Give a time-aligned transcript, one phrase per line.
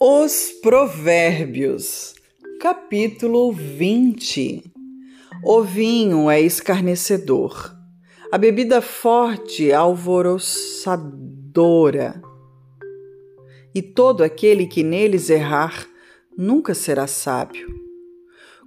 [0.00, 2.14] Os Provérbios,
[2.60, 4.72] capítulo 20.
[5.42, 7.74] O vinho é escarnecedor,
[8.30, 12.22] a bebida forte alvoroçadora,
[13.74, 15.88] e todo aquele que neles errar
[16.36, 17.66] nunca será sábio.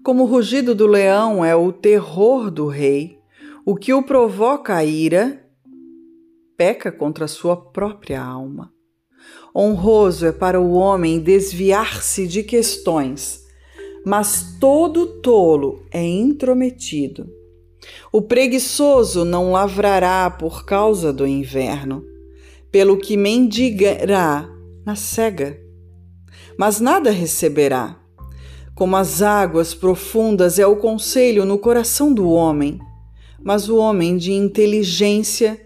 [0.04, 3.18] Como o rugido do leão é o terror do rei,
[3.66, 5.49] o que o provoca a ira,
[6.57, 8.73] peca contra sua própria alma.
[9.55, 13.44] Honroso é para o homem desviar-se de questões,
[14.05, 17.30] mas todo tolo é intrometido.
[18.12, 22.04] O preguiçoso não lavrará por causa do inverno,
[22.72, 24.50] pelo que mendigará
[24.86, 25.60] na cega,
[26.58, 27.98] mas nada receberá.
[28.74, 32.80] Como as águas profundas é o conselho no coração do homem,
[33.44, 35.60] mas o homem de inteligência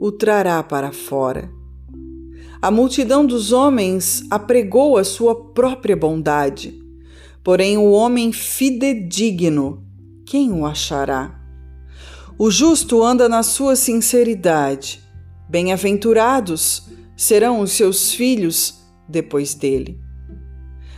[0.00, 1.57] o trará para fora.
[2.60, 6.82] A multidão dos homens apregou a sua própria bondade.
[7.44, 9.84] Porém, o homem fidedigno,
[10.26, 11.40] quem o achará?
[12.36, 15.00] O justo anda na sua sinceridade.
[15.48, 20.00] Bem-aventurados serão os seus filhos depois dele.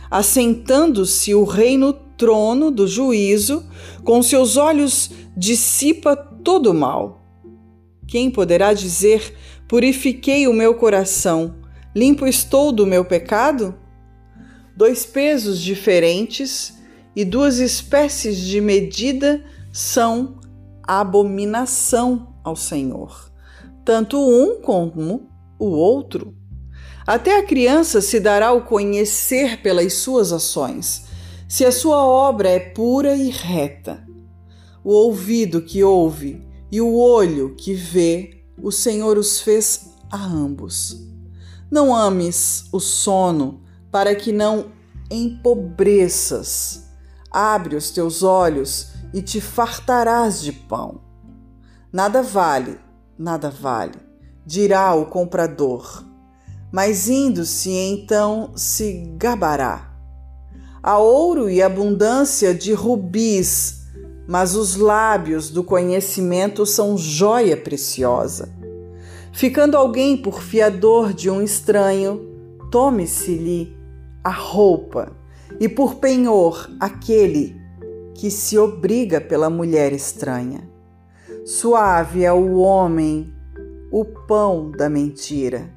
[0.09, 3.63] Assentando-se o rei no trono do juízo,
[4.03, 7.21] com seus olhos dissipa todo o mal.
[8.07, 9.33] Quem poderá dizer
[9.71, 11.55] Purifiquei o meu coração,
[11.95, 13.73] limpo estou do meu pecado?
[14.75, 16.77] Dois pesos diferentes
[17.15, 20.41] e duas espécies de medida são
[20.83, 23.31] abominação ao Senhor,
[23.85, 26.35] tanto um como o outro.
[27.07, 31.05] Até a criança se dará o conhecer pelas suas ações,
[31.47, 34.05] se a sua obra é pura e reta.
[34.83, 40.97] O ouvido que ouve e o olho que vê o Senhor os fez a ambos.
[41.69, 44.71] Não ames o sono, para que não
[45.09, 46.85] empobreças.
[47.29, 51.01] Abre os teus olhos e te fartarás de pão.
[51.91, 52.77] Nada vale,
[53.17, 53.99] nada vale,
[54.45, 56.05] dirá o comprador.
[56.71, 59.91] Mas indo-se então se gabará.
[60.81, 63.80] Há ouro e abundância de rubis
[64.27, 68.53] mas os lábios do conhecimento são joia preciosa.
[69.31, 72.27] Ficando alguém por fiador de um estranho,
[72.71, 73.75] tome-se-lhe
[74.23, 75.11] a roupa,
[75.59, 77.59] e por penhor aquele
[78.13, 80.69] que se obriga pela mulher estranha.
[81.45, 83.33] Suave é o homem,
[83.91, 85.69] o pão da mentira.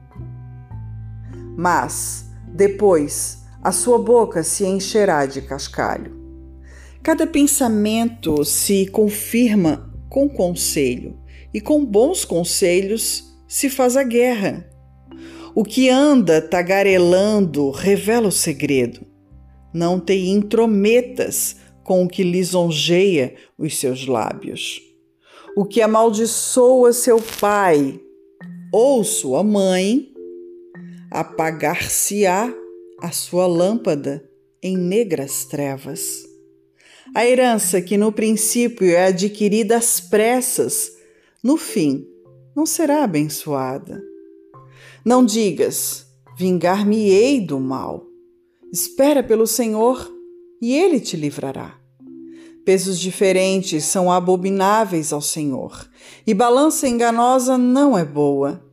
[1.56, 6.23] Mas, depois, a sua boca se encherá de cascalho.
[7.04, 11.20] Cada pensamento se confirma com conselho,
[11.52, 14.66] e com bons conselhos se faz a guerra.
[15.54, 19.06] O que anda tagarelando revela o segredo.
[19.70, 24.80] Não te intrometas com o que lisonjeia os seus lábios.
[25.54, 28.00] O que amaldiçoa seu pai
[28.72, 30.08] ou sua mãe,
[31.10, 32.50] apagar-se-á
[32.98, 34.26] a sua lâmpada
[34.62, 36.33] em negras trevas.
[37.14, 40.90] A herança que no princípio é adquirida às pressas,
[41.40, 42.04] no fim
[42.56, 44.02] não será abençoada.
[45.04, 48.04] Não digas, vingar-me-ei do mal.
[48.72, 50.12] Espera pelo Senhor
[50.60, 51.78] e ele te livrará.
[52.64, 55.88] Pesos diferentes são abomináveis ao Senhor,
[56.26, 58.64] e balança enganosa não é boa.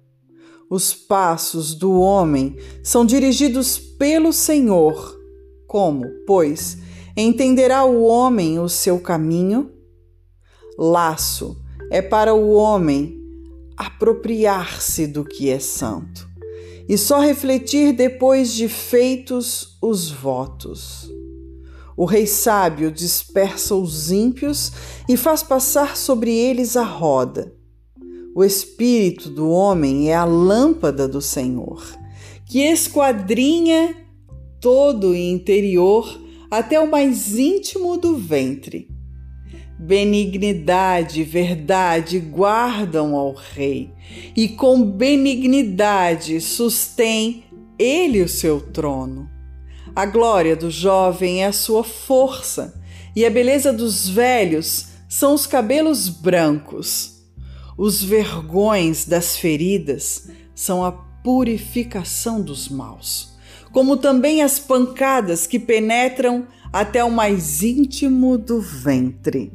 [0.68, 5.20] Os passos do homem são dirigidos pelo Senhor.
[5.68, 6.78] Como, pois,
[7.16, 9.72] Entenderá o homem o seu caminho?
[10.78, 11.58] Laço
[11.92, 13.20] é para o homem
[13.76, 16.30] apropriar-se do que é santo
[16.88, 21.10] e só refletir depois de feitos os votos.
[21.96, 24.72] O rei sábio dispersa os ímpios
[25.08, 27.54] e faz passar sobre eles a roda.
[28.34, 31.84] O espírito do homem é a lâmpada do Senhor,
[32.46, 33.96] que esquadrinha
[34.60, 36.20] todo o interior
[36.52, 38.90] até o mais íntimo do ventre.
[39.80, 43.90] Benignidade e verdade guardam ao rei,
[44.36, 47.46] e com benignidade sustém
[47.80, 49.30] ele o seu trono.
[49.96, 52.80] A glória do jovem é a sua força,
[53.16, 57.24] e a beleza dos velhos são os cabelos brancos.
[57.78, 63.31] Os vergões das feridas são a purificação dos maus
[63.72, 69.52] como também as pancadas que penetram até o mais íntimo do ventre.